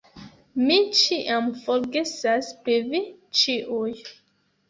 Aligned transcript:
Mi 0.67 0.77
ĉiam 0.99 1.49
forgesas 1.65 2.49
pri 2.63 2.77
vi 2.87 3.03
ĉiuj 3.41 3.93